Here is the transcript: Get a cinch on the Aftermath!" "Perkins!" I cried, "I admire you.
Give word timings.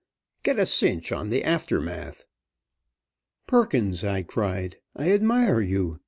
Get 0.41 0.57
a 0.57 0.65
cinch 0.65 1.11
on 1.11 1.29
the 1.29 1.43
Aftermath!" 1.43 2.25
"Perkins!" 3.45 4.03
I 4.03 4.23
cried, 4.23 4.77
"I 4.95 5.11
admire 5.11 5.61
you. 5.61 5.99